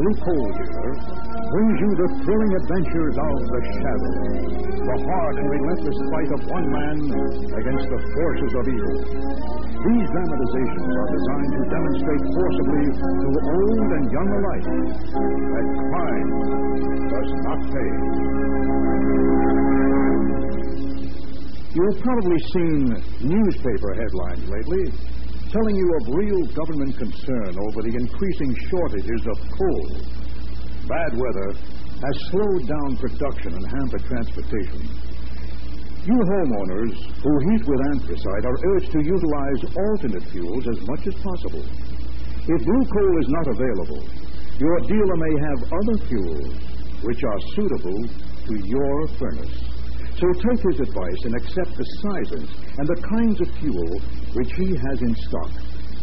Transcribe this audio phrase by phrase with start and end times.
[0.00, 0.92] Blue coal dealer
[1.52, 4.12] brings you the thrilling adventures of the Shadow,
[4.80, 6.96] the hard and relentless fight of one man
[7.52, 8.96] against the forces of evil.
[9.60, 14.68] These dramatizations are designed to demonstrate forcibly to old and young alike
[15.52, 16.28] that crime
[17.12, 17.92] does not pay.
[21.76, 25.19] You've probably seen newspaper headlines lately
[25.52, 29.86] telling you of real government concern over the increasing shortages of coal.
[30.86, 31.50] Bad weather
[32.02, 34.80] has slowed down production and hampered transportation.
[36.06, 41.14] You homeowners who heat with anthracite are urged to utilize alternate fuels as much as
[41.14, 41.64] possible.
[42.46, 44.08] If blue coal is not available,
[44.58, 46.54] your dealer may have other fuels
[47.02, 48.00] which are suitable
[48.46, 49.69] to your furnace.
[50.20, 53.88] So take his advice and accept the sizes and the kinds of fuel
[54.36, 55.50] which he has in stock.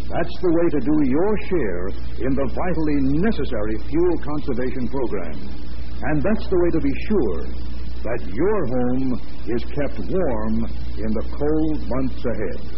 [0.10, 1.86] That's the way to do your share
[2.26, 5.38] in the vitally necessary fuel conservation program.
[6.02, 7.42] And that's the way to be sure
[8.02, 9.22] that your home
[9.54, 10.66] is kept warm
[10.98, 12.78] in the cold months ahead.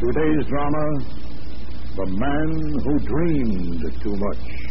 [0.00, 0.98] Today's drama
[1.94, 4.70] The Man Who Dreamed Too Much.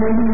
[0.00, 0.29] Murderers.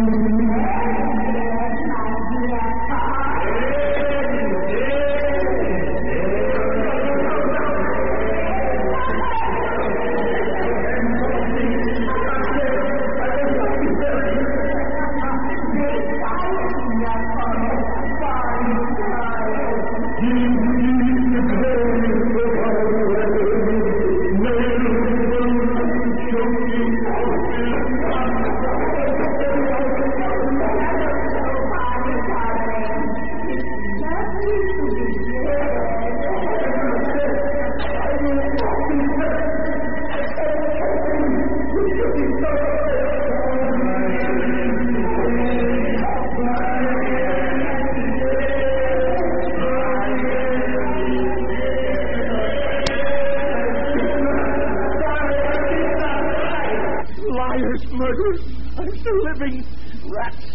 [58.27, 59.65] I'm the living
[60.11, 60.47] rats.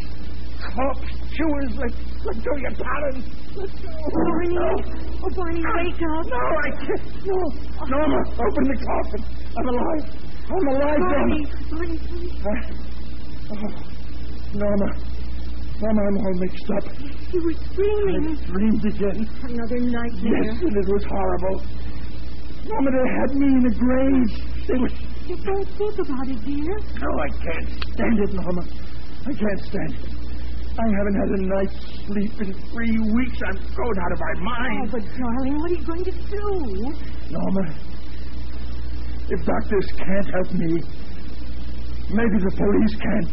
[0.75, 1.95] Corpse chewers like,
[2.25, 3.23] like Julia Talon.
[3.55, 4.57] Barney.
[5.23, 6.25] Oh, Barney, wake up.
[6.27, 7.03] No, I can't.
[7.25, 7.37] No.
[7.87, 9.21] Norma, open the coffin.
[9.57, 10.05] I'm alive.
[10.51, 11.71] I'm alive, Barney, Norma.
[11.71, 12.35] Barney, please.
[12.41, 12.59] Uh,
[13.51, 13.71] oh,
[14.53, 14.89] Norma.
[15.81, 16.85] Norma, I'm all mixed up.
[17.33, 18.37] You were screaming.
[18.37, 19.19] I dreamed again.
[19.43, 20.43] Another nightmare.
[20.43, 21.63] Yes, and it was horrible.
[22.67, 24.31] Norma, they had me in a grave.
[24.67, 25.10] They were...
[25.27, 26.77] You don't think about it, dear.
[26.99, 28.63] No, I can't stand it, Norma.
[29.25, 30.09] I can't stand it.
[30.71, 33.37] I haven't had a night's sleep in three weeks.
[33.47, 34.87] I'm going out of my mind.
[34.87, 36.45] Oh, but darling, what are you going to do?
[37.29, 37.65] Norma,
[39.29, 40.81] if doctors can't help me,
[42.09, 43.23] maybe the police can.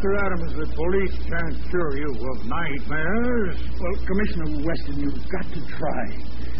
[0.00, 0.16] Mr.
[0.16, 3.58] Adams, the police can't cure you of nightmares.
[3.78, 6.04] Well, Commissioner Weston, you've got to try.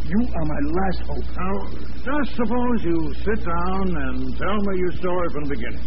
[0.04, 1.24] You are my last hope.
[1.40, 1.56] Now,
[2.04, 5.80] just suppose you sit down and tell me your story from the beginning.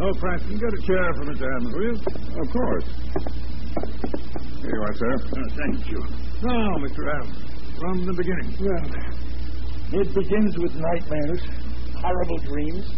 [0.00, 1.42] Oh, Cranston, get a chair for Mr.
[1.42, 1.96] Adams, will you?
[2.38, 2.86] Of course.
[4.62, 5.14] Here you are, sir.
[5.26, 5.98] Uh, thank you.
[6.46, 7.02] Now, Mr.
[7.18, 7.34] Adams,
[7.80, 8.54] from the beginning.
[8.62, 11.42] Well, it begins with nightmares,
[11.98, 12.94] horrible dreams,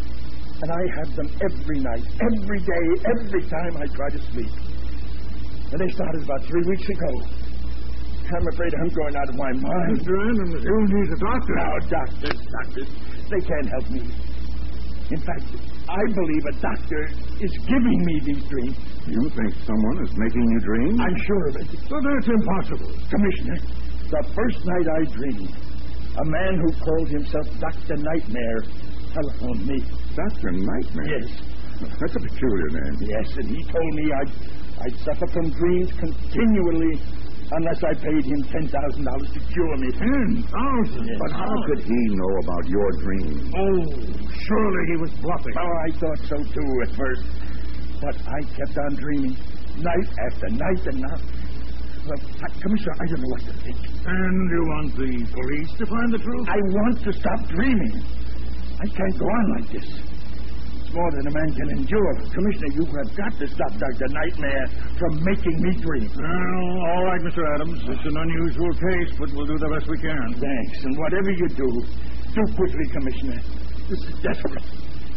[0.65, 4.49] and I have them every night, every day, every time I try to sleep.
[5.69, 7.13] And they started about three weeks ago.
[8.33, 10.01] I'm afraid I'm going out of my mind.
[10.01, 10.17] Mr.
[10.25, 11.55] Adams, you need a doctor.
[11.61, 12.89] Now, doctors, doctors,
[13.29, 14.09] they can't help me.
[15.13, 15.45] In fact,
[15.85, 17.13] I believe a doctor
[17.45, 18.79] is giving me these dreams.
[19.05, 20.99] You think someone is making you dream?
[20.99, 21.69] I'm sure of it.
[21.93, 22.89] But that's impossible.
[23.13, 23.59] Commissioner,
[24.09, 25.53] the first night I dreamed,
[26.17, 27.97] a man who called himself Dr.
[28.01, 28.65] Nightmare
[29.13, 30.04] telephoned me.
[30.15, 30.51] Dr.
[30.53, 31.19] Nightmare?
[31.19, 31.29] Yes.
[32.01, 32.97] That's a peculiar name.
[33.03, 34.33] Yes, and he told me I'd,
[34.87, 37.03] I'd suffer from dreams continually
[37.53, 39.91] unless I paid him $10,000 to cure me.
[39.93, 41.07] Ten thousand.
[41.07, 41.19] Yes.
[41.21, 43.53] But how could he know about your dream?
[43.53, 43.79] Oh,
[44.49, 45.55] surely he was bluffing.
[45.59, 47.25] Oh, I thought so too at first.
[48.01, 49.37] But I kept on dreaming,
[49.79, 51.23] night after night and night.
[52.07, 53.79] Well, uh, Commissioner, I don't know what to think.
[54.05, 56.47] And you want the police to find the truth?
[56.49, 58.05] I want to stop dreaming.
[58.81, 59.87] I can't go on like this.
[59.87, 62.15] It's more than a man can endure.
[62.35, 64.09] Commissioner, you have got to stop Dr.
[64.11, 64.67] Nightmare
[64.99, 66.11] from making me dream.
[66.15, 67.43] Well, all right, Mr.
[67.55, 67.81] Adams.
[67.89, 70.35] It's an unusual case, but we'll do the best we can.
[70.35, 70.85] Thanks.
[70.85, 71.69] And whatever you do,
[72.35, 73.41] do quickly, Commissioner.
[73.89, 74.65] This is desperate.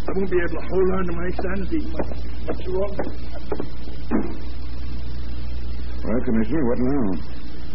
[0.08, 2.18] I won't be able to hold on to my sanity much,
[2.48, 3.10] much longer.
[6.06, 7.06] Well, Commissioner, what now?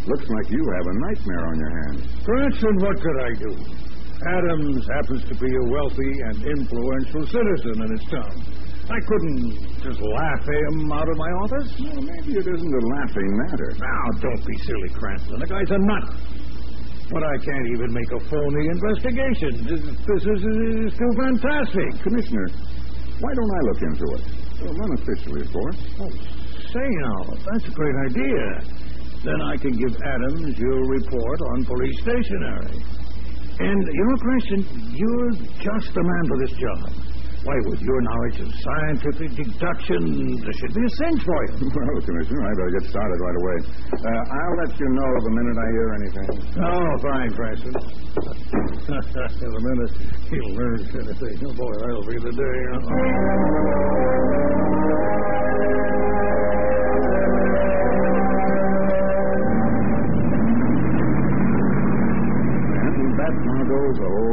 [0.07, 2.25] Looks like you have a nightmare on your hands.
[2.25, 3.82] Cranston, what could I do?
[4.29, 8.35] Adams happens to be a wealthy and influential citizen in his town.
[8.91, 11.71] I couldn't just laugh him out of my office.
[11.81, 13.71] Well, maybe it isn't a laughing matter.
[13.79, 15.39] Now, don't be silly, Cranston.
[15.39, 16.07] The guy's a nut.
[17.11, 19.53] But I can't even make a phony investigation.
[19.67, 22.03] This, this is, is too fantastic.
[22.03, 22.47] Commissioner,
[23.21, 24.23] why don't I look into it?
[24.63, 25.79] Well, unofficially, of course.
[26.01, 26.11] Oh,
[26.73, 28.45] say now, that's a great idea.
[29.25, 32.83] Then I can give Adams your report on police stationery.
[33.61, 34.63] And, you know, Cranston,
[34.97, 37.13] you're just the man for this job.
[37.45, 41.59] Why, with your knowledge of scientific deduction, there should be a cinch for you.
[41.75, 43.59] Well, Commissioner, I better get started right away.
[43.99, 46.29] Uh, I'll let you know the minute I hear anything.
[46.63, 47.75] Oh, fine, Cranston.
[49.43, 49.91] the minute
[50.31, 52.59] he learns anything, oh boy, that'll be the day.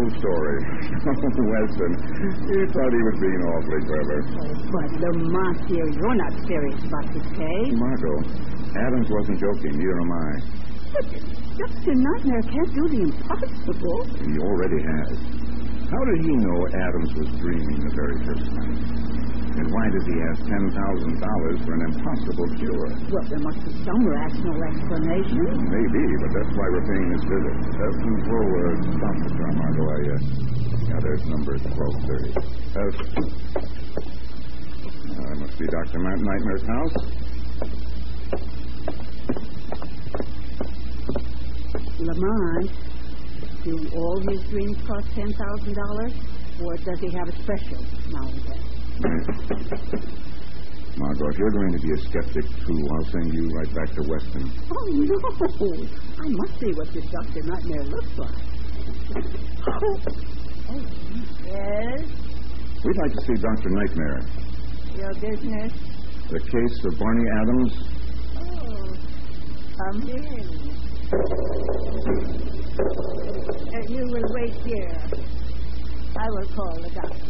[0.10, 0.60] The whole story.
[1.50, 1.92] Weston,
[2.50, 4.20] you thought he was being awfully clever.
[4.72, 7.74] But Lamont, dear, you're not serious about this case.
[7.74, 8.20] Margot,
[8.76, 10.32] Adams wasn't joking, neither am I.
[10.94, 11.06] But
[11.58, 11.94] Dr.
[11.96, 14.06] Nightmare can't do the impossible.
[14.26, 15.18] He already has.
[15.90, 19.19] How did he know Adams was dreaming the very first night?
[19.50, 22.90] And why does he ask $10,000 for an impossible cure?
[23.10, 25.42] Well, there must be some rational explanation.
[25.68, 27.58] Maybe, but that's why we're paying this visit.
[27.74, 27.90] Uh,
[28.30, 29.90] we'll uh, stop the car, Margot.
[29.90, 30.22] I, uh,
[30.86, 32.30] yeah, there's number 1230.
[32.78, 32.94] Uh,
[35.20, 36.00] that must be Dr.
[36.00, 36.96] Matt Nightmare's house.
[42.00, 42.72] Lamont,
[43.64, 46.64] do all his dreams cost $10,000?
[46.64, 48.79] Or does he have a special now and then?
[50.98, 54.02] Margot, if you're going to be a skeptic, too, I'll send you right back to
[54.04, 54.52] Weston.
[54.70, 55.16] Oh, no.
[56.20, 57.44] I must see what this Dr.
[57.44, 58.36] Nightmare looks like.
[59.68, 59.98] Oh,
[60.70, 60.82] oh
[61.46, 62.04] yes.
[62.84, 63.70] We'd like to see Dr.
[63.70, 64.22] Nightmare.
[64.96, 65.74] Your business?
[66.30, 67.74] The case of Barney Adams.
[68.36, 68.94] Oh,
[69.78, 70.70] come in.
[73.70, 75.02] Uh, you will wait here.
[76.18, 77.30] I will call the doctor.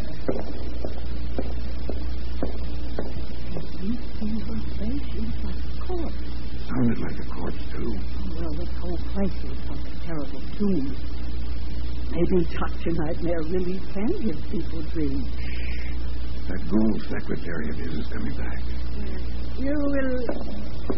[5.97, 7.93] Sounded like a corpse, too.
[7.97, 10.95] Oh, Well, this whole place is like a terrible tomb.
[12.11, 12.91] Maybe Dr.
[12.91, 15.27] Nightmare really can give people dreams.
[16.47, 18.61] That ghoul secretary of his is coming back.
[19.57, 20.25] You will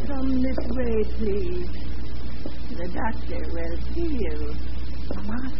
[0.08, 1.70] come this way, please.
[2.78, 4.56] The doctor will see you.
[5.16, 5.52] Mama,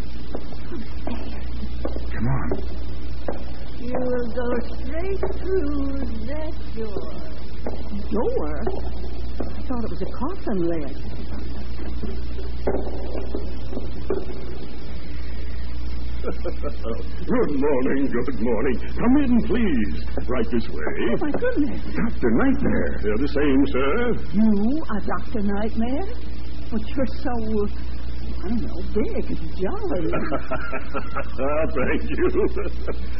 [0.72, 1.46] upstairs.
[2.14, 2.50] Come on.
[3.80, 5.98] You will go straight through
[6.28, 7.12] that door.
[8.12, 9.11] Door?
[9.72, 10.92] I thought it was a coffin lid.
[16.22, 18.78] Good morning, good morning.
[19.00, 20.04] Come in, please.
[20.28, 20.76] Right this way.
[20.76, 21.82] Oh, my goodness.
[21.86, 22.32] Dr.
[22.32, 23.00] Nightmare.
[23.02, 24.14] They're the same, sir.
[24.34, 25.42] You are Dr.
[25.42, 26.06] Nightmare?
[26.70, 27.32] But you're so,
[28.44, 30.12] I don't know, big and jolly.
[31.80, 32.28] Thank you.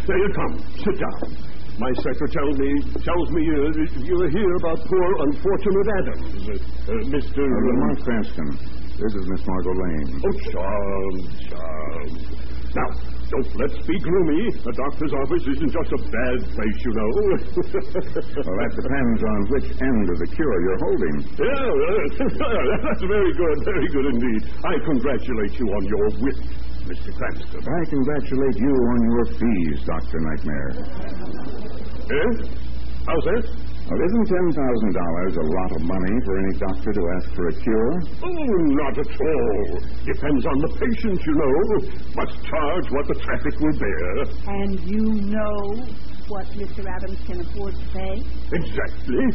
[0.06, 0.60] There you come.
[0.84, 1.51] Sit down.
[1.80, 2.72] My secretary tells me
[3.04, 7.42] tells me uh, you're here about poor unfortunate Adams, uh, uh, Mister.
[7.42, 8.50] Uh, Lamont Cranston.
[9.02, 10.22] This is Miss Margot Lane.
[10.22, 12.22] Oh, Charles, charmed.
[12.76, 12.88] Now,
[13.32, 14.48] don't let's be gloomy.
[14.62, 17.10] A doctor's office isn't just a bad place, you know.
[18.42, 21.16] Well, that depends on which end of the cure you're holding.
[21.40, 24.42] yeah, uh, that's very good, very good indeed.
[24.66, 26.38] I congratulate you on your wit,
[26.86, 27.14] Mr.
[27.16, 27.62] Cranston.
[27.62, 30.20] I congratulate you on your fees, Dr.
[30.20, 30.72] Nightmare.
[32.12, 32.32] Eh?
[33.08, 33.44] How's that?
[33.92, 37.94] Well, isn't $10,000 a lot of money for any doctor to ask for a cure?
[38.24, 39.80] Oh, not at all.
[40.06, 41.58] Depends on the patient, you know.
[42.16, 44.12] Must charge what the traffic will bear.
[44.48, 45.84] and you know
[46.28, 46.86] what Mr.
[46.88, 48.24] Adams can afford to pay?
[48.54, 49.26] Exactly.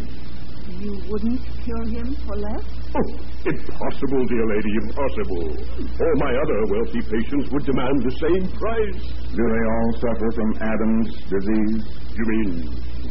[0.66, 2.64] You wouldn't cure him for less?
[2.90, 3.08] Oh,
[3.46, 5.46] impossible, dear lady, impossible.
[5.78, 9.02] All my other wealthy patients would demand the same price.
[9.30, 11.87] Do they all suffer from Adam's disease?
[12.18, 12.50] You mean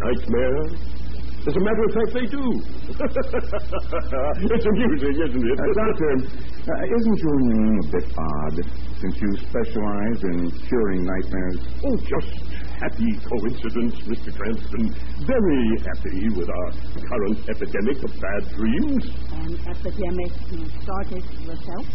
[0.04, 0.68] nightmare?
[1.48, 2.44] As a matter of fact, they do.
[4.52, 5.60] it's amusing, isn't it?
[5.60, 8.56] Uh, doctor, uh, isn't your name a bit odd
[9.00, 11.60] since you specialize in curing nightmares?
[11.86, 12.34] Oh, just
[12.80, 14.36] happy coincidence, Mr.
[14.36, 14.94] Cranston.
[15.26, 19.04] Very happy with our current epidemic of bad dreams.
[19.32, 21.86] An epidemic you started yourself?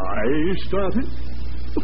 [0.00, 1.08] I started.
[1.78, 1.82] oh,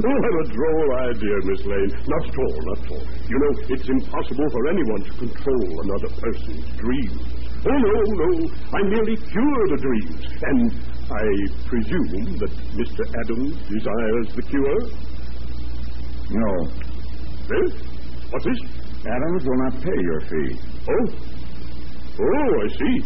[0.00, 1.92] what a droll idea, Miss Lane.
[2.08, 3.04] Not at all, not at all.
[3.28, 7.20] You know, it's impossible for anyone to control another person's dreams.
[7.66, 8.48] Oh, no, no.
[8.72, 10.24] I merely cure the dreams.
[10.42, 10.72] And
[11.10, 11.24] I
[11.68, 13.04] presume that Mr.
[13.12, 14.80] Adams desires the cure?
[16.30, 16.83] No.
[17.44, 17.68] Eh?
[18.30, 18.60] What's this?
[19.04, 20.60] Adams will not pay your fee.
[20.88, 21.06] Oh.
[22.18, 22.96] Oh, I see.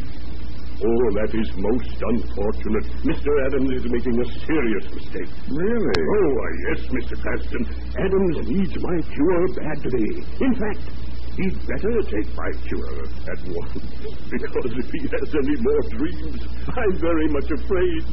[0.78, 2.86] Oh, that is most unfortunate.
[3.02, 3.30] Mr.
[3.46, 5.30] Adams is making a serious mistake.
[5.50, 5.98] Really?
[5.98, 6.30] Oh,
[6.70, 7.18] yes, Mr.
[7.18, 7.66] Cranston.
[7.98, 10.22] Adams needs my cure badly.
[10.38, 10.86] In fact,
[11.34, 13.74] he'd better take my cure at once.
[14.30, 18.04] Because if he has any more dreams, I'm very much afraid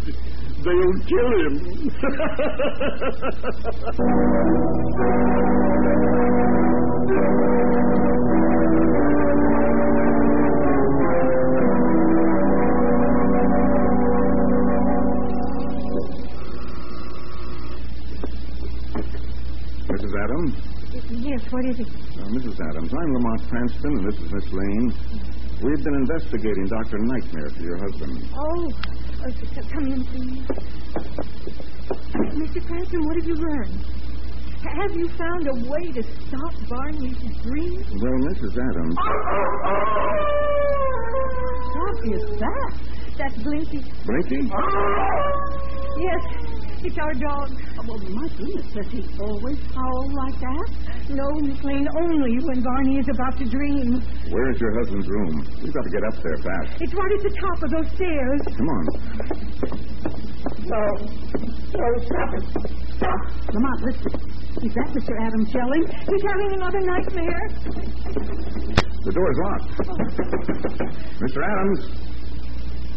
[0.66, 1.56] they'll kill him.
[19.90, 20.14] Mrs.
[20.24, 20.54] Adams?
[21.10, 21.88] Yes, what is it?
[21.88, 22.60] Uh, Mrs.
[22.70, 24.94] Adams, I'm Lamont Cranston, and this is Miss Lane.
[25.64, 26.98] We've been investigating Dr.
[27.00, 28.30] Nightmare for your husband.
[28.36, 28.72] Oh,
[29.32, 30.46] c- come in, please.
[32.36, 32.66] Mr.
[32.68, 33.86] Cranston, what have you learned?
[34.64, 37.86] Have you found a way to stop Barney's dreams?
[38.02, 38.58] Well, Mrs.
[38.58, 38.96] Adams.
[41.76, 42.72] What is that?
[43.18, 43.84] That's Blinky.
[44.06, 44.42] Blinky?
[45.98, 46.24] Yes,
[46.84, 47.50] it's our dog.
[47.88, 50.68] Oh, well, my goodness, does he always howl like that?
[51.10, 54.02] No, Miss Lane, only when Barney is about to dream.
[54.32, 55.46] Where's your husband's room?
[55.62, 56.82] We've got to get up there fast.
[56.82, 58.42] It's right at the top of those stairs.
[58.58, 58.86] Come on.
[60.66, 60.82] no.
[61.78, 62.44] No, stop it.
[62.98, 63.22] Stop.
[63.54, 64.12] Lamont, listen.
[64.66, 65.14] Is that Mr.
[65.22, 65.86] Adams yelling?
[65.86, 67.46] He's having another nightmare.
[69.06, 69.70] The door's locked.
[71.22, 71.44] Mr.
[71.46, 72.15] Adams?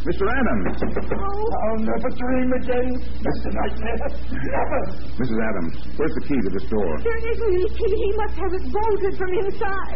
[0.06, 0.24] Mr.
[0.30, 0.78] Adams?
[1.10, 3.48] Oh, I'll never dream again, Mr.
[3.50, 3.98] Nightmare.
[4.30, 4.80] Never.
[5.18, 5.38] Mrs.
[5.42, 6.98] Adams, where's the key to this door?
[7.02, 7.92] there isn't any key.
[7.98, 9.94] He must have it bolted from inside.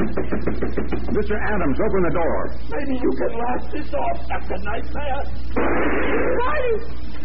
[1.14, 1.38] Mr.
[1.38, 2.50] Adams, open the door.
[2.68, 4.58] Maybe you can laugh this off, Mr.
[4.66, 5.22] Nightmare.
[5.54, 6.76] Barney!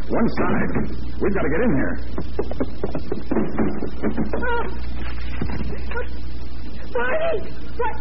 [0.08, 0.72] One side.
[1.20, 1.94] We've got to get in here.
[4.38, 4.66] Ah!
[6.94, 7.42] Barney!
[7.78, 7.96] What?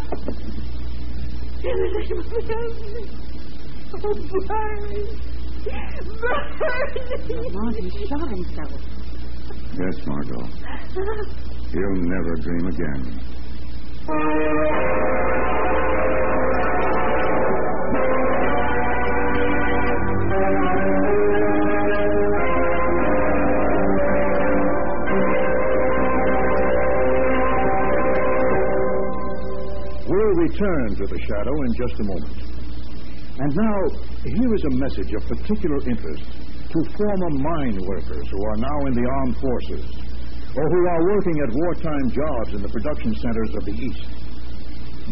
[3.94, 4.14] Oh,
[4.48, 5.04] Barney!
[7.52, 7.90] Barney!
[7.90, 8.80] he shot himself.
[9.78, 10.46] Yes, Margot.
[11.70, 13.20] He'll never dream again.
[30.08, 32.55] We'll return to the shadow in just a moment.
[33.38, 33.78] And now,
[34.24, 36.24] here is a message of particular interest
[36.72, 39.84] to former mine workers who are now in the armed forces
[40.56, 44.08] or who are working at wartime jobs in the production centers of the East.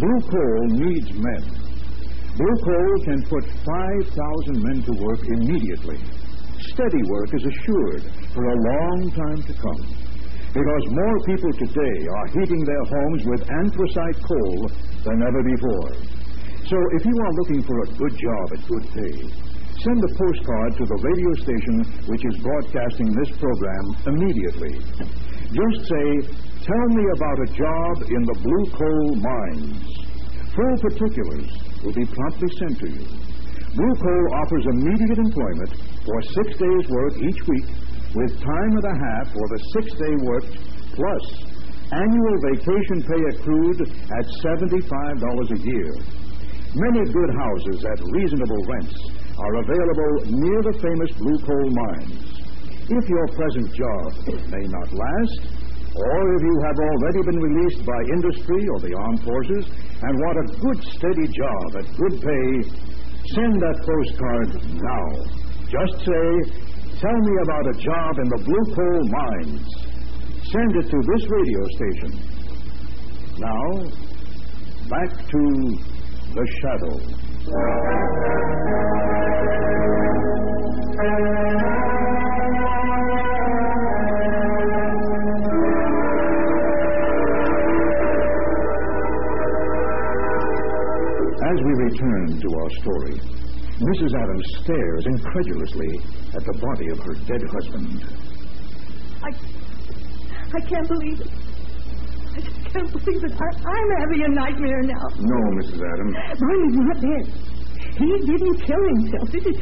[0.01, 1.45] Blue Coal needs men.
[2.37, 6.01] Blue Coal can put 5,000 men to work immediately.
[6.73, 8.03] Steady work is assured
[8.33, 10.05] for a long time to come
[10.49, 14.71] because more people today are heating their homes with anthracite coal
[15.05, 16.24] than ever before.
[16.65, 19.17] So if you are looking for a good job at good pay,
[19.85, 21.77] send a postcard to the radio station
[22.09, 24.81] which is broadcasting this program immediately.
[25.53, 29.85] Just say, Tell me about a job in the blue coal mines.
[30.57, 31.53] Full particulars
[31.85, 33.05] will be promptly sent to you.
[33.77, 37.69] Blue Coal offers immediate employment for six days' work each week
[38.17, 40.45] with time and a half for the six day work
[40.97, 41.25] plus
[41.93, 45.93] annual vacation pay accrued at $75 a year.
[46.75, 48.95] Many good houses at reasonable rents
[49.39, 52.35] are available near the famous blue coal mines.
[52.91, 54.11] If your present job
[54.51, 55.41] may not last,
[55.95, 59.65] or if you have already been released by industry or the armed forces
[60.03, 62.49] and want a good steady job at good pay,
[63.39, 65.07] send that postcard now.
[65.71, 66.65] Just say,
[67.05, 69.67] Tell me about a job in the blue coal mines.
[70.51, 72.11] Send it to this radio station.
[73.39, 73.65] Now,
[74.89, 75.94] back to
[76.35, 76.95] the shadow.
[91.45, 93.21] As we return to our story,
[93.79, 94.15] Mrs.
[94.21, 96.01] Adams stares incredulously
[96.35, 98.05] at the body of her dead husband.
[99.23, 99.31] I,
[100.53, 101.44] I can't believe it.
[102.35, 103.33] I just can't believe it.
[103.33, 105.07] I, I'm having a nightmare now.
[105.23, 105.79] No, Mrs.
[105.79, 106.15] Adams.
[106.41, 107.25] Barney's not dead.
[107.95, 109.27] He didn't kill himself.
[109.31, 109.57] This is,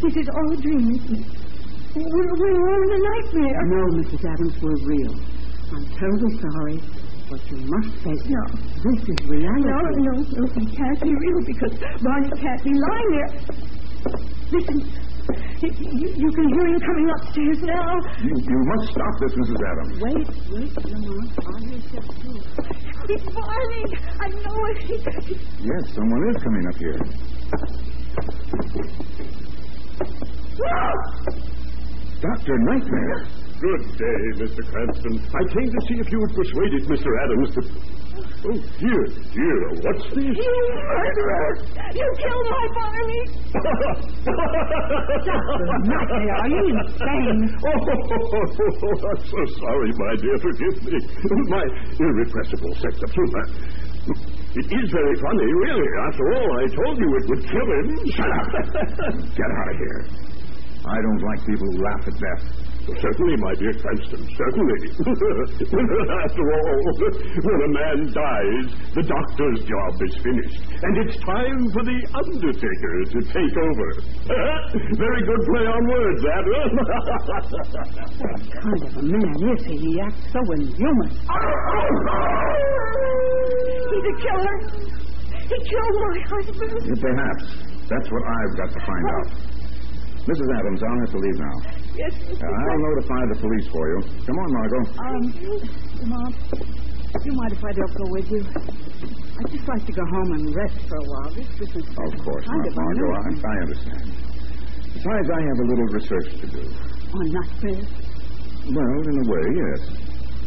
[0.00, 1.26] this is all a dream, isn't it?
[1.96, 3.62] We're, we're all in a nightmare.
[3.66, 4.22] No, Mrs.
[4.22, 5.14] Adams, we're real.
[5.74, 6.78] I'm terribly sorry,
[7.28, 8.42] but you must face No.
[8.86, 9.66] This is reality.
[9.66, 13.30] No, no, no, he can't be real because Barney can't be lying there.
[14.52, 14.78] Listen,
[15.62, 17.92] you, you, you can hear him coming upstairs now.
[18.22, 19.60] You, you must stop this, Mrs.
[19.70, 19.94] Adams.
[20.00, 21.30] Wait, wait, Lamont.
[21.46, 22.38] I'll hear step two.
[23.08, 23.84] It's Barney.
[24.20, 24.78] I know it.
[24.84, 26.98] He, he, Yes, someone is coming up here.
[32.20, 32.58] Dr.
[32.58, 33.26] Nightmare.
[33.60, 34.64] Good day, Mr.
[34.72, 35.20] Cranston.
[35.36, 37.08] I came to see if you had persuaded Mr.
[37.24, 37.99] Adams to.
[38.20, 39.02] Oh, dear,
[39.32, 40.36] dear, what's this?
[40.36, 40.54] you
[40.88, 41.48] murderer!
[41.94, 43.22] You killed my Barney!
[45.88, 47.40] Nightmare, are you insane?
[47.64, 47.80] Oh,
[49.08, 50.36] I'm so sorry, my dear.
[50.38, 50.96] Forgive me.
[51.48, 51.64] My
[51.98, 53.44] irrepressible sense of humor.
[54.56, 55.88] It is very funny, really.
[56.08, 57.86] After all, I told you it would kill him.
[58.10, 58.46] Shut up.
[59.36, 60.06] Get out of here.
[60.86, 62.59] I don't like people who laugh at death.
[62.98, 64.80] Certainly, my dear Cranston, certainly.
[66.24, 66.80] After all,
[67.46, 72.94] when a man dies, the doctor's job is finished, and it's time for the undertaker
[73.14, 73.88] to take over.
[74.98, 76.42] Very good play on words, that.
[78.18, 79.76] What kind of a man is he?
[79.78, 81.10] He acts so inhuman.
[83.90, 84.56] He's a killer.
[85.30, 87.00] He killed my husband.
[87.00, 87.44] Perhaps.
[87.88, 89.28] That's what I've got to find out.
[90.26, 90.48] Mrs.
[90.58, 91.56] Adams, I'll have to leave now.
[91.96, 93.98] Yes, Uh, I'll notify the police for you.
[94.26, 94.84] Come on, Margot.
[94.98, 95.22] Um,
[96.08, 98.40] Mom, do you mind if I don't go with you?
[98.46, 101.30] I'd just like to go home and rest for a while.
[101.34, 103.10] This business Of course not, Margot.
[103.10, 103.18] I.
[103.20, 104.06] I understand.
[104.94, 106.62] Besides, I have a little research to do.
[107.14, 107.88] On nightmares?
[108.70, 109.80] Well, in a way, yes.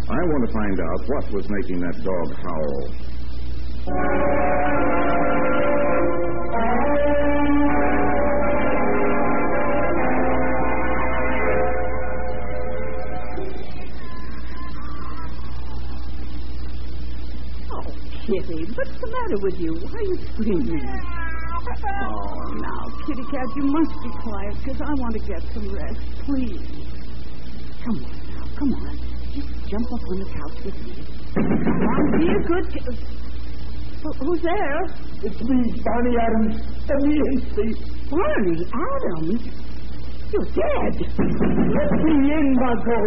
[0.09, 2.79] I want to find out what was making that dog howl.
[18.25, 19.73] Kitty, what's the matter with you?
[19.83, 20.87] Why are you screaming?
[21.59, 25.99] Oh, now, Kitty Cat, you must be quiet because I want to get some rest.
[26.23, 26.87] Please.
[27.83, 28.95] Come on now, come on.
[29.35, 31.03] Just jump up on the couch with me.
[31.35, 32.95] Now, be a good kid.
[34.03, 34.83] Who- Who's there?
[35.23, 36.55] It's me, Barney Adams.
[36.89, 37.69] Immediately.
[38.09, 39.41] Barney Adams.
[40.33, 40.93] You're dead.
[40.97, 43.05] Let me in, Margot.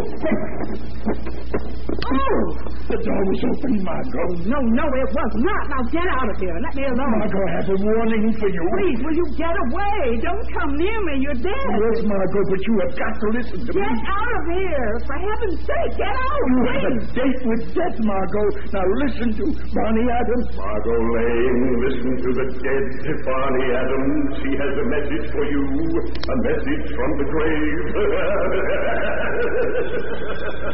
[2.06, 2.38] Oh!
[2.86, 4.46] The door was open, Margot.
[4.46, 5.62] No, no, it was not.
[5.66, 6.54] Now get out of here.
[6.54, 7.18] Let me alone.
[7.18, 8.62] Margot has a warning for you.
[8.78, 10.22] Please, will you get away?
[10.22, 11.14] Don't come near me.
[11.26, 11.66] You're dead.
[11.66, 13.82] Yes, Margot, but you have got to listen to me.
[13.82, 14.90] Get out of here.
[15.02, 16.42] For heaven's sake, get out.
[16.46, 17.10] You have a Please.
[17.10, 18.48] date with death, Margot.
[18.70, 20.46] Now listen to Barney Adams.
[20.54, 22.86] Margot Lane, listen to the dead
[23.26, 24.30] Barney Adams.
[24.46, 25.62] She has a message for you.
[26.06, 27.86] A message from the grave.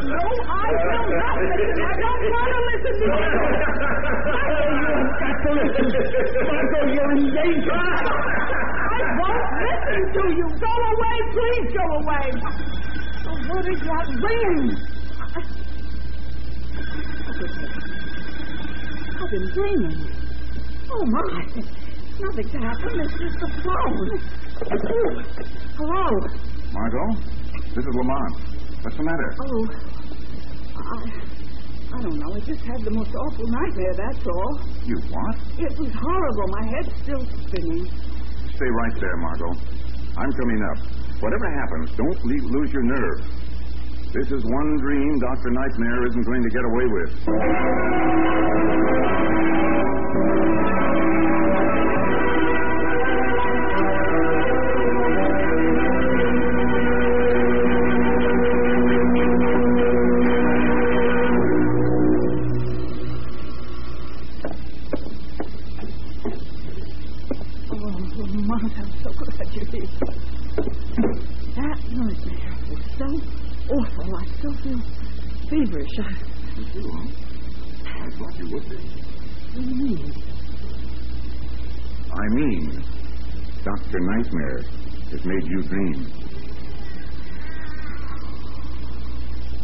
[0.02, 1.78] No, I will not listen.
[1.82, 3.26] I don't want to listen to you.
[5.22, 5.86] Got to listen.
[6.48, 7.72] Margot, you're in danger.
[7.72, 10.46] I won't listen to you.
[10.58, 11.16] Go away.
[11.32, 12.26] Please go away.
[13.24, 14.60] Oh, what is that ring?
[19.20, 19.98] I've been dreaming.
[20.90, 21.22] Oh, my.
[22.20, 23.00] Nothing's happened.
[23.00, 24.41] It's just a phone.
[24.62, 24.68] Oh,
[25.76, 26.06] hello.
[26.72, 27.08] Margot,
[27.74, 28.34] this is Lamont.
[28.82, 29.34] What's the matter?
[29.42, 29.66] Oh,
[30.78, 31.02] I,
[31.90, 32.32] I don't know.
[32.32, 34.60] I just had the most awful nightmare, that's all.
[34.86, 35.36] You what?
[35.58, 36.46] It was horrible.
[36.46, 37.90] My head's still spinning.
[38.54, 39.52] Stay right there, Margot.
[40.16, 40.78] I'm coming up.
[41.18, 43.20] Whatever happens, don't leave, lose your nerve.
[44.14, 45.50] This is one dream Dr.
[45.50, 47.10] Nightmare isn't going to get away with.
[68.32, 69.88] Lamont, I'm so glad you're here.
[71.54, 73.08] That nightmare was so
[73.74, 74.16] awful.
[74.16, 74.80] I still feel
[75.50, 75.98] feverish.
[75.98, 76.00] I,
[76.58, 77.06] You do, huh?
[77.84, 78.76] I thought you would be.
[78.76, 80.12] what do you mean?
[82.12, 82.84] I mean,
[83.64, 84.00] Dr.
[84.00, 84.62] Nightmare
[85.10, 86.06] has made you dream.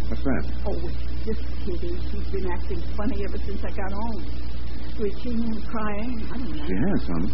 [0.09, 0.45] What's that?
[0.67, 1.99] Oh, it's just Kitty.
[2.11, 4.25] She's been acting funny ever since I got home.
[4.95, 6.29] Screeching and crying.
[6.33, 6.67] I don't know.
[6.67, 7.27] She has, huh?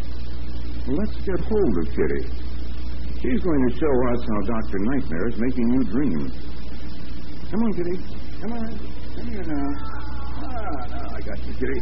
[0.87, 2.29] Let's get hold of Kitty.
[3.23, 4.79] She's going to show us how Dr.
[4.81, 6.31] Nightmare is making you dream.
[7.51, 7.97] Come on, Kitty.
[8.43, 8.79] Come on.
[9.17, 9.69] Come here now.
[9.81, 11.81] Ah, now I got you, Kitty.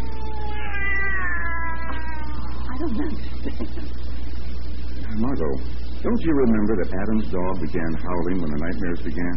[2.62, 3.90] I don't understand.
[5.18, 5.56] Margot,
[6.00, 9.36] don't you remember that Adam's dog began howling when the nightmares began?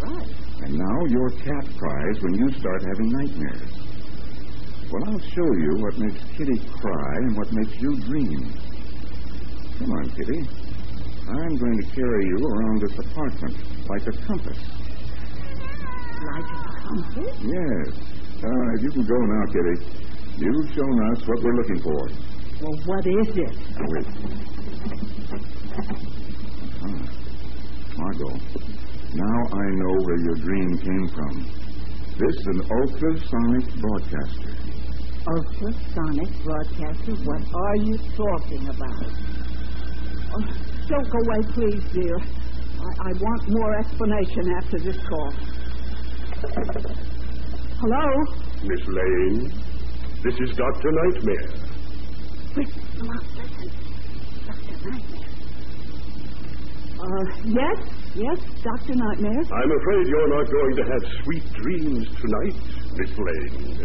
[0.00, 0.30] Right.
[0.62, 3.70] And now your cat cries when you start having nightmares.
[4.92, 8.52] Well, I'll show you what makes Kitty cry and what makes you dream.
[9.78, 10.40] Come on, Kitty.
[11.28, 13.56] I'm going to carry you around this apartment
[13.88, 14.58] like a compass.
[16.24, 17.34] Like a compass?
[17.42, 17.88] Yes.
[18.44, 19.76] All right, you can go now, Kitty.
[20.38, 22.08] You've shown us what we're looking for.
[22.62, 23.54] Well, what is it?
[23.76, 24.06] Now, wait.
[26.82, 27.06] Ah,
[27.96, 28.34] Margot,
[29.14, 31.34] now I know where your dream came from.
[32.18, 34.52] This is an ultrasonic broadcaster.
[35.26, 37.12] Ultrasonic broadcaster?
[37.24, 39.45] What are you talking about?
[40.36, 40.42] Oh,
[40.88, 42.16] don't go away, please, dear.
[42.18, 45.32] I, I want more explanation after this call.
[47.80, 48.04] Hello?
[48.62, 49.50] Miss Lane,
[50.22, 50.92] this is Dr.
[50.92, 51.48] Nightmare.
[52.54, 52.68] Wait,
[52.98, 53.70] come on, listen.
[54.44, 54.76] Dr.
[54.90, 55.26] Nightmare.
[57.00, 57.78] Uh, yes,
[58.14, 58.94] yes, Dr.
[58.94, 59.40] Nightmare.
[59.40, 62.56] I'm afraid you're not going to have sweet dreams tonight,
[62.96, 63.76] Miss Lane.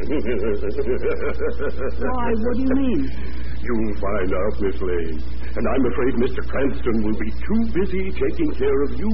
[2.11, 3.01] Why, what do you mean?
[3.63, 5.40] You'll find out, Miss Lane.
[5.51, 6.47] And I'm afraid Mr.
[6.47, 9.11] Cranston will be too busy taking care of you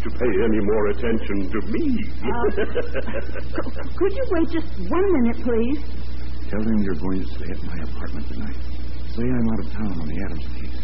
[0.00, 1.84] to pay any more attention to me.
[3.96, 5.80] Could you wait just one minute, please?
[6.48, 8.56] Tell him you're going to stay at my apartment tonight.
[9.12, 10.80] Say I'm out of town on the Adams case.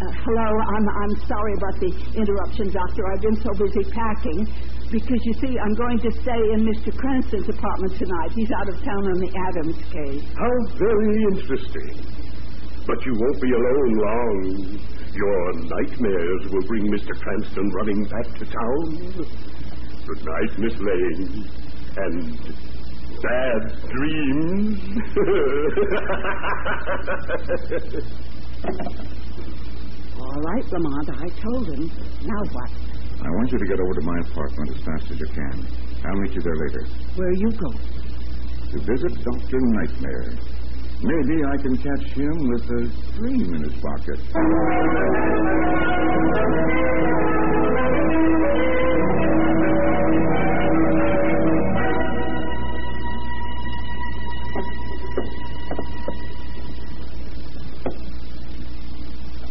[0.00, 3.02] Uh, hello, I'm I'm sorry about the interruption, Doctor.
[3.12, 4.48] I've been so busy packing
[4.90, 6.96] because you see, I'm going to stay in Mr.
[6.96, 8.32] Cranston's apartment tonight.
[8.32, 10.24] He's out of town on the Adams case.
[10.36, 12.19] How very interesting.
[12.86, 14.78] But you won't be alone long.
[15.12, 17.14] Your nightmares will bring Mr.
[17.20, 18.96] Cranston running back to town.
[20.06, 21.48] Good night, Miss Lane.
[21.96, 22.38] And
[23.20, 24.80] bad dreams.
[30.20, 31.90] All right, Lamont, I told him.
[32.22, 32.70] Now what?
[33.22, 35.66] I want you to get over to my apartment as fast as you can.
[36.06, 36.86] I'll meet you there later.
[37.16, 37.70] Where are you go?
[38.70, 39.60] To visit Dr.
[39.60, 40.34] Nightmare.
[41.02, 44.20] Maybe I can catch him with a dream in his pocket.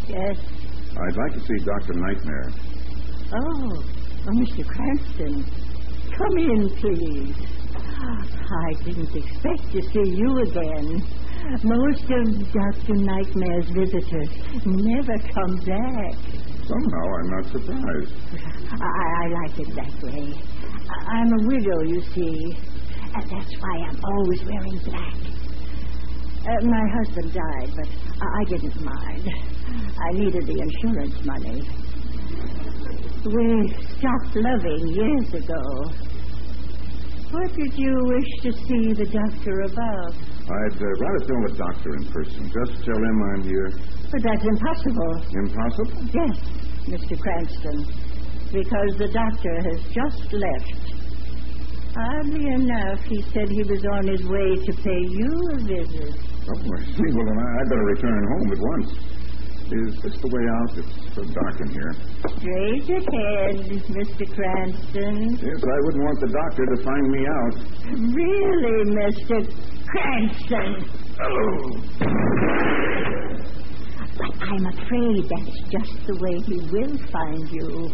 [0.08, 0.38] Yes.
[0.98, 1.94] I'd like to see Dr.
[1.94, 2.52] Nightmare.
[3.34, 3.84] Oh,
[4.28, 4.66] oh, Mr.
[4.68, 5.44] Cranston.
[6.16, 7.36] Come in, please.
[7.76, 11.04] I didn't expect to see you again.
[11.64, 12.96] Most of Dr.
[12.96, 14.30] Nightmare's visitors
[14.66, 16.14] never come back.
[16.68, 18.14] Somehow I'm not surprised.
[18.72, 20.34] I, I like it that way.
[20.90, 22.58] I- I'm a widow, you see.
[23.16, 25.16] And that's why I'm always wearing black.
[26.46, 27.88] Uh, my husband died, but
[28.22, 29.30] I, I didn't mind.
[30.08, 31.68] I needed the insurance money.
[33.26, 35.92] We stopped loving years ago.
[37.32, 40.14] What did you wish to see the doctor about?
[40.50, 42.42] I'd uh, rather tell the doctor in person.
[42.50, 43.70] Just tell him I'm here.
[44.10, 45.14] But that's impossible.
[45.30, 46.00] Impossible?
[46.10, 46.36] Yes,
[46.90, 47.14] Mr.
[47.22, 47.78] Cranston,
[48.52, 50.74] because the doctor has just left.
[51.96, 56.18] Oddly enough, he said he was on his way to pay you a visit.
[56.50, 57.10] Oh, I see.
[57.14, 58.90] Well, then I- I'd better return home at once.
[59.70, 60.70] Is this the way out?
[60.82, 61.94] It's so dark in here.
[62.42, 64.26] Straight ahead, Mr.
[64.34, 65.38] Cranston.
[65.38, 67.54] Yes, I wouldn't want the doctor to find me out.
[68.18, 69.46] Really, Mr.
[69.92, 70.86] Cranston.
[74.18, 77.90] But I'm afraid that's just the way he will find you.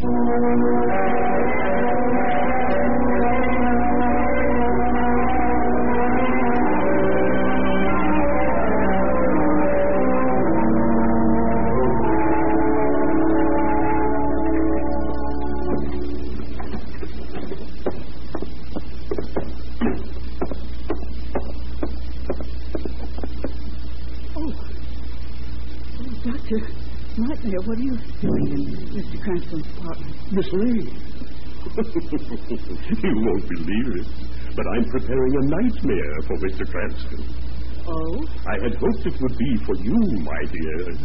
[27.45, 27.93] Nightmare, what are you
[28.25, 29.21] doing in Mr.
[29.21, 30.17] Cranston's apartment?
[30.33, 30.89] Miss Lane.
[33.05, 34.09] you won't believe it,
[34.55, 36.65] but I'm preparing a nightmare for Mr.
[36.65, 37.21] Cranston.
[37.85, 38.17] Oh?
[38.49, 39.93] I had hoped it would be for you,
[40.25, 40.89] my dear.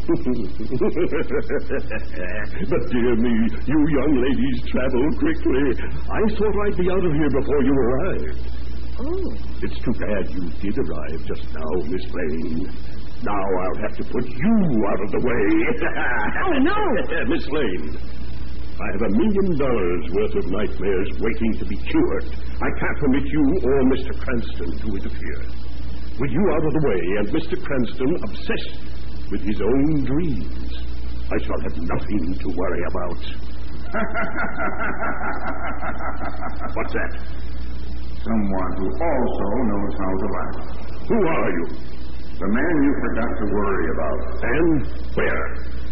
[2.70, 5.76] but, dear me, you young ladies travel quickly.
[6.08, 8.40] I thought I'd be out of here before you arrived.
[8.98, 9.28] Oh.
[9.60, 12.70] It's too bad you did arrive just now, Miss Lane.
[13.22, 14.54] Now I'll have to put you
[14.88, 15.44] out of the way.
[16.40, 16.72] Oh, no.
[17.28, 17.98] Miss Lane,
[18.80, 22.24] I have a million dollars worth of nightmares waiting to be cured.
[22.56, 24.16] I can't permit you or Mr.
[24.18, 25.44] Cranston to interfere.
[26.18, 27.60] With you out of the way and Mr.
[27.62, 28.80] Cranston obsessed
[29.30, 30.72] with his own dreams,
[31.30, 33.22] I shall have nothing to worry about.
[36.74, 37.12] What's that?
[38.24, 40.58] Someone who also knows how to laugh.
[41.08, 41.66] Who are you?
[42.40, 44.18] The man you forgot to worry about.
[44.40, 44.68] And
[45.12, 45.44] where?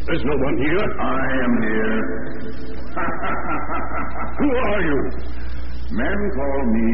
[0.08, 0.87] There's no one here.
[0.96, 2.00] I am here.
[4.40, 4.98] Who are you?
[5.92, 6.88] Men call me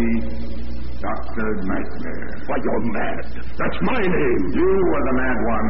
[0.99, 1.49] Dr.
[1.71, 2.35] Nightmare.
[2.51, 3.23] Why, you're mad.
[3.55, 4.43] That's my name.
[4.59, 5.69] You are the mad one.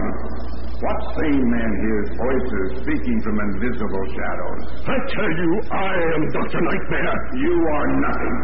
[0.80, 4.80] What sane man hears voices speaking from invisible shadows?
[4.80, 6.60] I tell you, I am Dr.
[6.60, 7.16] Nightmare.
[7.36, 8.36] You are nothing.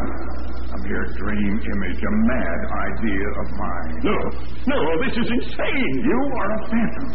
[0.71, 3.95] A mere dream image, a mad idea of mine.
[4.07, 4.17] No,
[4.71, 5.95] no, this is insane.
[6.07, 7.09] You are a phantom,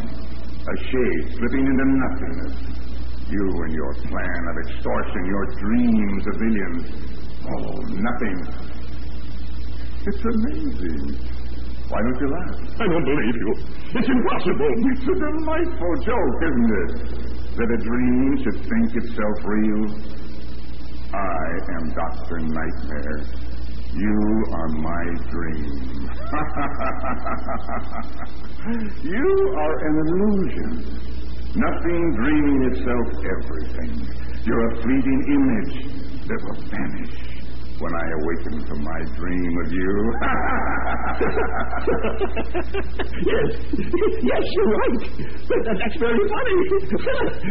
[0.59, 2.55] a shade slipping into nothingness.
[3.31, 6.83] You and your plan of extortion, your dream civilians.
[7.47, 8.37] Oh, nothing.
[10.05, 11.15] It's amazing.
[11.87, 12.59] Why don't you laugh?
[12.81, 13.51] I don't believe you.
[13.97, 14.73] It's impossible.
[14.91, 16.91] It's a delightful joke, isn't it?
[17.55, 19.83] That a dream should think itself real.
[21.55, 22.39] Am Dr.
[22.39, 23.23] Nightmare.
[23.93, 26.09] You are my dream.
[29.03, 30.71] you are an illusion.
[31.55, 33.07] Nothing dreaming itself
[33.39, 33.91] everything.
[34.43, 35.75] You're a fleeting image
[36.27, 37.15] that will vanish
[37.79, 39.91] when I awaken from my dream of you.
[43.19, 43.49] yes,
[44.23, 45.01] yes, you're right.
[45.45, 46.59] That's very funny.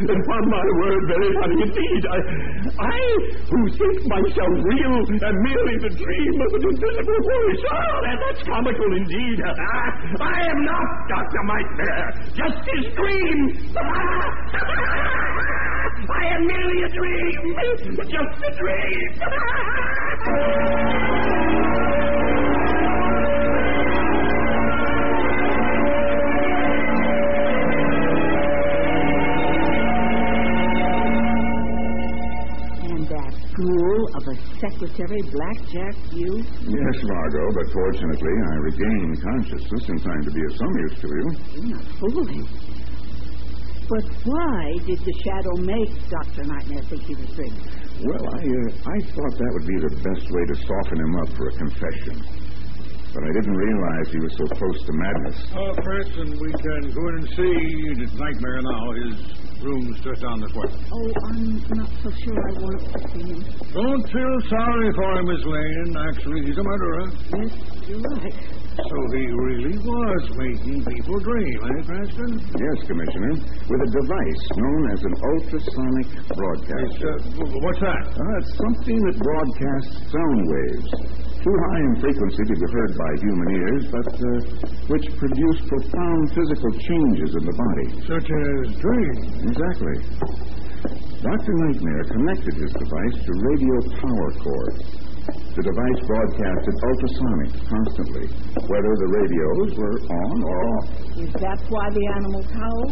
[0.17, 2.03] Upon my word, very funny indeed.
[2.09, 2.19] I,
[2.89, 2.99] I,
[3.53, 4.97] who think myself real,
[5.29, 7.63] am merely the dream of an invisible voice.
[7.69, 9.39] Oh, that- that's comical indeed.
[9.45, 11.43] I am not Dr.
[11.45, 13.39] Nightmare, just his dream.
[16.11, 17.57] I am merely a dream,
[18.05, 20.25] just a dream.
[32.85, 36.45] And that fool of a secretary blackjacked you?
[36.69, 41.09] yes, Margot, but fortunately I regained consciousness in time to be of some use to
[41.09, 41.25] you.
[41.55, 42.47] You're not fooling.
[43.89, 46.45] But why did the shadow make Dr.
[46.45, 47.69] Nightmare think he was dreaming?
[48.01, 51.29] Well, I, uh, I thought that would be the best way to soften him up
[51.37, 52.17] for a confession.
[53.15, 55.37] but I didn't realize he was so close to madness.
[55.55, 57.55] Oh, Cranston, we can go in and see
[58.03, 58.85] the nightmare now.
[59.05, 59.15] His
[59.63, 60.69] room's just down this way.
[60.91, 63.41] Oh, I'm not so sure I want to see him.
[63.71, 65.93] Don't feel sorry for him, Miss Lane.
[66.09, 67.05] Actually, he's a murderer.
[67.37, 67.53] Yes,
[67.87, 68.64] you're right.
[68.75, 72.43] So he really was making people dream, eh, Cranston?
[72.59, 73.35] Yes, Commissioner,
[73.71, 77.15] with a device known as an ultrasonic It's, broadcaster.
[77.23, 78.03] uh, what's that?
[78.19, 80.91] Uh, it's something that broadcasts sound waves.
[81.39, 84.29] Too high in frequency to be heard by human ears, but uh,
[84.91, 87.89] which produce profound physical changes in the body.
[88.11, 89.23] Such as dreams.
[89.55, 89.97] Exactly.
[91.23, 91.53] Dr.
[91.63, 94.83] Nightmare connected his device to radio power cords.
[95.55, 98.27] The device broadcasted ultrasonic constantly,
[98.67, 100.87] whether the radios were on or off.
[101.15, 102.91] Is that why the animals howl?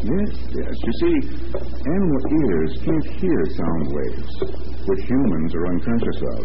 [0.00, 0.74] Yes, yes.
[0.80, 1.16] You see,
[1.60, 4.32] animal ears can't hear sound waves,
[4.88, 6.42] which humans are unconscious of.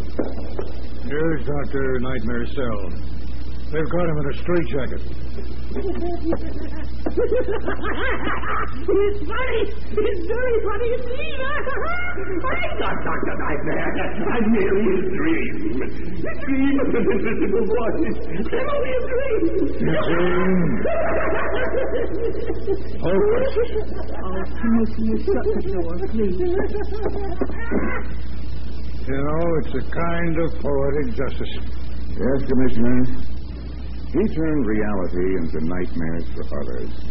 [1.07, 1.99] Here's Dr.
[1.99, 3.14] Nightmare's cell.
[3.71, 5.01] They've got him in a straitjacket.
[7.75, 9.61] It's funny.
[9.65, 11.39] It's very funny indeed.
[11.41, 11.49] I
[12.79, 13.35] got Dr.
[13.35, 13.89] Nightmare.
[14.31, 15.81] I'm merely a dream.
[15.81, 18.19] A dream of an invisible voice.
[18.53, 19.43] I'm only a dream.
[23.01, 23.53] Hopeless.
[24.23, 26.37] Oh, Commissioner, shut the door, please.
[29.07, 31.53] You know, it's a kind of poetic justice.
[32.09, 33.34] Yes, Commissioner.
[34.15, 37.05] He turned reality into nightmares for others.